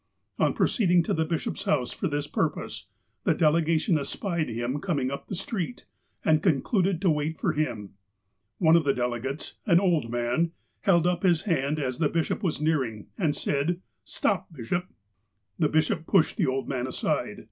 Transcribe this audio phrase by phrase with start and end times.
[0.39, 2.87] On proceeding to the bishop's house for this purpose,
[3.23, 5.85] the delegation espied him coming up the street,
[6.25, 7.93] and con cluded to wait for him.
[8.57, 12.59] One of the delegates, an old man, held up his hand as the bishop was
[12.59, 14.87] nearing, and said: ''Stop, bishop."
[15.59, 17.39] The bishop pushed the old man aside.